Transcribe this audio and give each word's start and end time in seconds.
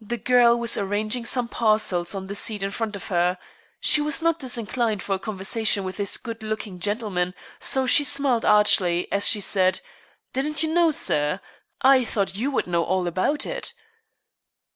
The 0.00 0.16
girl 0.16 0.58
was 0.58 0.76
arranging 0.76 1.24
some 1.24 1.46
parcels 1.46 2.12
on 2.12 2.26
the 2.26 2.34
seat 2.34 2.64
in 2.64 2.72
front 2.72 2.96
of 2.96 3.06
her. 3.06 3.38
She 3.78 4.00
was 4.00 4.20
not 4.20 4.40
disinclined 4.40 5.00
for 5.00 5.14
a 5.14 5.20
conversation 5.20 5.84
with 5.84 5.96
this 5.98 6.16
good 6.16 6.42
looking 6.42 6.80
gentleman, 6.80 7.34
so 7.60 7.86
she 7.86 8.02
smiled 8.02 8.44
archly, 8.44 9.06
as 9.12 9.28
she 9.28 9.40
said: 9.40 9.80
"Didn't 10.32 10.64
you 10.64 10.74
know, 10.74 10.90
sir? 10.90 11.38
I 11.80 12.04
thought 12.04 12.34
you 12.34 12.50
would 12.50 12.66
know 12.66 12.82
all 12.82 13.06
about 13.06 13.46
it." 13.46 13.74